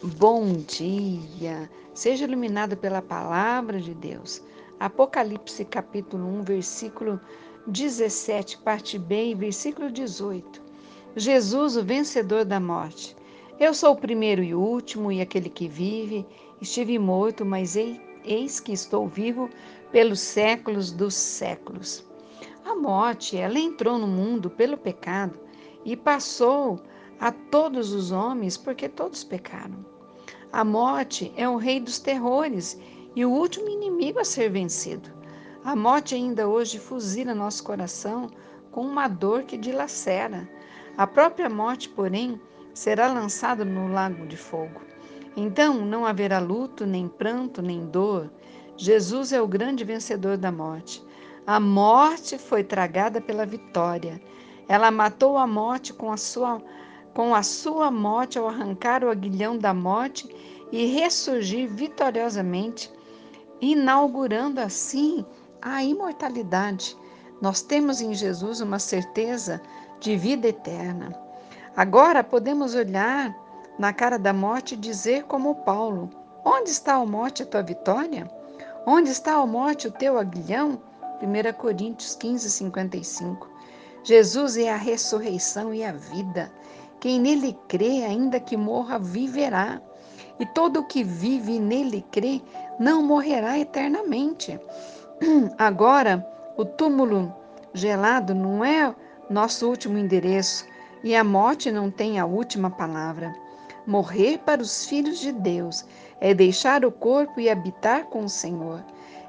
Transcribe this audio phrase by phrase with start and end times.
[0.00, 1.68] Bom dia!
[1.92, 4.40] Seja iluminado pela palavra de Deus.
[4.78, 7.20] Apocalipse capítulo 1, versículo
[7.66, 10.62] 17, parte B versículo 18.
[11.16, 13.16] Jesus, o vencedor da morte.
[13.58, 16.24] Eu sou o primeiro e último e aquele que vive.
[16.60, 19.50] Estive morto, mas eis que estou vivo
[19.90, 22.04] pelos séculos dos séculos.
[22.64, 25.36] A morte, ela entrou no mundo pelo pecado
[25.84, 26.97] e passou a
[27.50, 29.84] todos os homens, porque todos pecaram.
[30.52, 32.80] A morte é o rei dos terrores
[33.14, 35.10] e o último inimigo a ser vencido.
[35.64, 38.30] A morte ainda hoje fuzila nosso coração
[38.70, 40.48] com uma dor que dilacera.
[40.96, 42.40] A própria morte, porém,
[42.72, 44.80] será lançada no lago de fogo.
[45.36, 48.30] Então não haverá luto, nem pranto, nem dor.
[48.76, 51.04] Jesus é o grande vencedor da morte.
[51.46, 54.20] A morte foi tragada pela vitória.
[54.68, 56.62] Ela matou a morte com a sua
[57.18, 60.32] com a sua morte ao arrancar o aguilhão da morte
[60.70, 62.92] e ressurgir vitoriosamente,
[63.60, 65.26] inaugurando assim
[65.60, 66.96] a imortalidade.
[67.42, 69.60] Nós temos em Jesus uma certeza
[69.98, 71.12] de vida eterna.
[71.76, 73.36] Agora podemos olhar
[73.80, 76.08] na cara da morte e dizer como Paulo:
[76.44, 78.30] Onde está a morte a tua vitória?
[78.86, 80.80] Onde está a morte o teu aguilhão?
[81.20, 83.50] 1 Coríntios 15, 55.
[84.04, 86.48] Jesus é a ressurreição e a vida.
[87.00, 89.80] Quem nele crê, ainda que morra, viverá.
[90.38, 92.40] E todo o que vive e nele crê
[92.78, 94.58] não morrerá eternamente.
[95.58, 97.34] Agora, o túmulo
[97.72, 98.94] gelado não é
[99.30, 100.64] nosso último endereço
[101.02, 103.32] e a morte não tem a última palavra.
[103.86, 105.84] Morrer para os filhos de Deus
[106.20, 108.84] é deixar o corpo e habitar com o Senhor.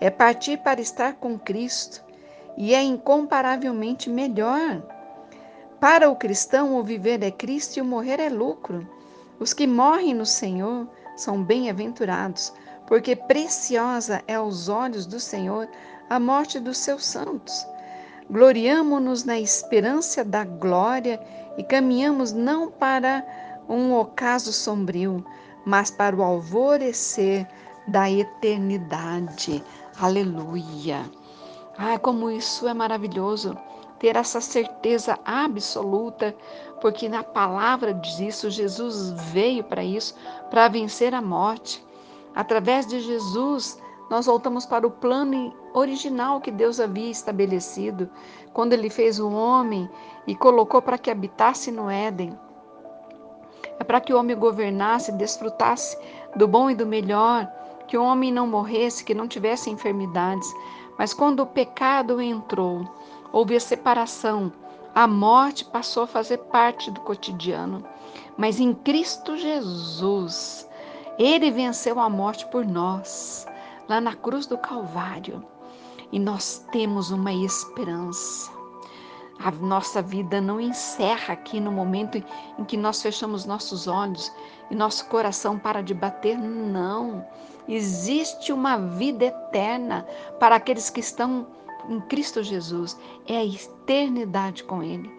[0.00, 2.04] É partir para estar com Cristo
[2.56, 4.82] e é incomparavelmente melhor.
[5.84, 8.88] Para o cristão, o viver é Cristo e o morrer é lucro.
[9.38, 12.54] Os que morrem no Senhor são bem-aventurados,
[12.86, 15.68] porque preciosa é aos olhos do Senhor
[16.08, 17.66] a morte dos seus santos.
[18.30, 21.20] Gloriamo-nos na esperança da glória
[21.58, 23.22] e caminhamos não para
[23.68, 25.22] um ocaso sombrio,
[25.66, 27.46] mas para o alvorecer
[27.86, 29.62] da eternidade.
[30.00, 31.04] Aleluia!
[31.76, 33.56] Ah, como isso é maravilhoso!
[34.04, 36.36] ter essa certeza absoluta,
[36.78, 40.14] porque na palavra diz isso, Jesus veio para isso,
[40.50, 41.82] para vencer a morte.
[42.34, 43.80] Através de Jesus,
[44.10, 48.10] nós voltamos para o plano original que Deus havia estabelecido,
[48.52, 49.88] quando ele fez o homem
[50.26, 52.38] e colocou para que habitasse no Éden.
[53.78, 55.96] É para que o homem governasse, desfrutasse
[56.36, 57.50] do bom e do melhor,
[57.86, 60.52] que o homem não morresse, que não tivesse enfermidades.
[60.98, 62.88] Mas quando o pecado entrou,
[63.32, 64.52] houve a separação,
[64.94, 67.84] a morte passou a fazer parte do cotidiano.
[68.36, 70.68] Mas em Cristo Jesus,
[71.18, 73.46] ele venceu a morte por nós,
[73.88, 75.44] lá na cruz do Calvário.
[76.12, 78.52] E nós temos uma esperança.
[79.38, 82.22] A nossa vida não encerra aqui no momento
[82.58, 84.32] em que nós fechamos nossos olhos
[84.70, 87.26] e nosso coração para de bater, não.
[87.66, 90.06] Existe uma vida eterna
[90.38, 91.46] para aqueles que estão
[91.88, 95.10] em Cristo Jesus é a eternidade com Ele,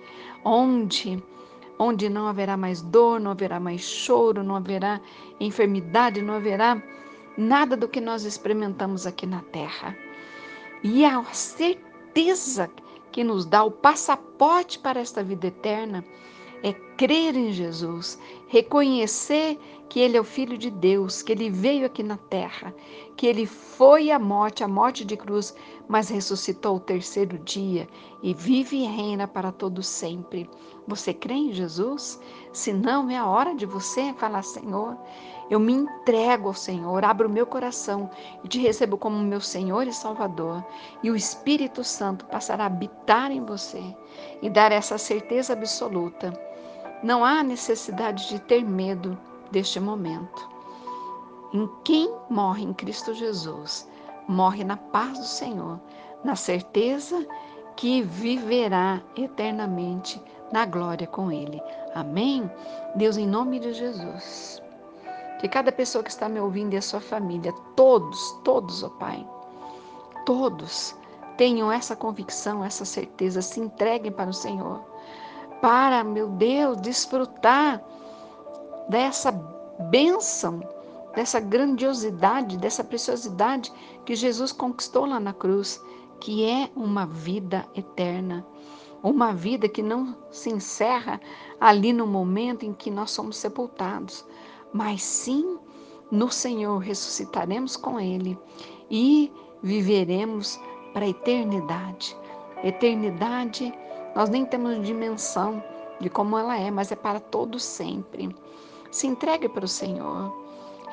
[0.44, 1.24] onde
[1.78, 5.02] onde não haverá mais dor, não haverá mais choro, não haverá
[5.40, 6.82] enfermidade, não haverá
[7.38, 9.96] nada do que nós experimentamos aqui na terra.
[10.84, 12.70] E a certeza
[13.12, 16.04] que nos dá o passaporte para esta vida eterna
[16.64, 19.60] é crer em Jesus, reconhecer
[19.90, 22.74] que Ele é o Filho de Deus, que Ele veio aqui na terra,
[23.16, 25.56] que Ele foi à morte, a morte de cruz,
[25.88, 27.88] mas ressuscitou o terceiro dia
[28.22, 30.50] e vive e reina para todo sempre.
[30.88, 32.20] Você crê em Jesus?
[32.52, 34.98] Se não, é a hora de você falar, Senhor,
[35.50, 38.10] eu me entrego ao Senhor, abro o meu coração
[38.44, 40.66] e te recebo como meu Senhor e Salvador.
[41.04, 43.82] E o Espírito Santo passará a habitar em você
[44.42, 46.34] e dar essa certeza absoluta.
[47.04, 49.18] Não há necessidade de ter medo
[49.52, 50.55] deste momento.
[51.56, 53.90] Em quem morre em Cristo Jesus,
[54.28, 55.80] morre na paz do Senhor,
[56.22, 57.26] na certeza
[57.78, 60.22] que viverá eternamente
[60.52, 61.64] na glória com Ele.
[61.94, 62.52] Amém?
[62.94, 64.62] Deus, em nome de Jesus.
[65.40, 68.90] Que cada pessoa que está me ouvindo e a sua família, todos, todos, ó oh
[68.90, 69.26] Pai,
[70.26, 70.94] todos
[71.38, 74.84] tenham essa convicção, essa certeza, se entreguem para o Senhor,
[75.62, 77.82] para, meu Deus, desfrutar
[78.90, 79.32] dessa
[79.90, 80.75] bênção,
[81.16, 83.72] dessa grandiosidade, dessa preciosidade
[84.06, 85.82] que Jesus conquistou lá na cruz,
[86.20, 88.46] que é uma vida eterna.
[89.02, 91.22] Uma vida que não se encerra
[91.60, 94.26] ali no momento em que nós somos sepultados,
[94.74, 95.60] mas sim
[96.12, 98.38] no Senhor ressuscitaremos com Ele
[98.90, 99.32] e
[99.62, 100.60] viveremos
[100.92, 102.18] para a eternidade.
[102.64, 103.74] Eternidade,
[104.16, 105.64] nós nem temos dimensão
[106.00, 108.36] de como ela é, mas é para todo sempre.
[108.92, 110.45] Se entregue para o Senhor.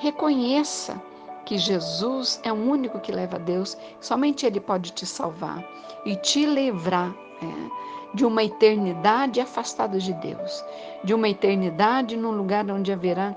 [0.03, 1.01] Reconheça
[1.45, 5.65] que Jesus é o único que leva a Deus, somente Ele pode te salvar
[6.05, 10.65] e te livrar é, de uma eternidade afastada de Deus,
[11.05, 13.33] de uma eternidade num lugar onde haverá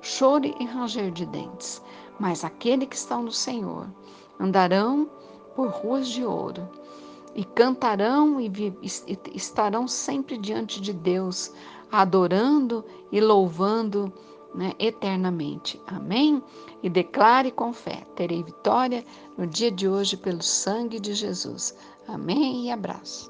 [0.00, 1.82] choro e ranger de dentes.
[2.18, 3.86] Mas aquele que estão no Senhor
[4.40, 5.10] andarão
[5.54, 6.66] por ruas de ouro
[7.34, 8.50] e cantarão e
[9.34, 11.52] estarão sempre diante de Deus,
[11.92, 14.10] adorando e louvando
[14.56, 15.80] né, eternamente.
[15.86, 16.42] Amém?
[16.82, 19.04] E declare com fé: terei vitória
[19.36, 21.76] no dia de hoje pelo sangue de Jesus.
[22.08, 23.24] Amém e abraço.